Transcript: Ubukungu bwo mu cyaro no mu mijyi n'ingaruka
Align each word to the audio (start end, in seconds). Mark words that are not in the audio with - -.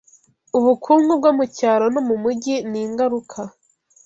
Ubukungu 0.57 1.11
bwo 1.19 1.31
mu 1.37 1.45
cyaro 1.57 1.85
no 1.93 2.01
mu 2.07 2.15
mijyi 2.23 2.55
n'ingaruka 2.71 3.39